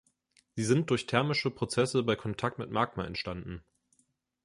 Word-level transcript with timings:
Sie 0.55 0.63
sind 0.63 0.89
durch 0.89 1.05
thermische 1.05 1.51
Prozesse 1.51 2.01
bei 2.01 2.15
Kontakt 2.15 2.57
mit 2.57 2.71
Magma 2.71 3.05
entstanden. 3.05 3.61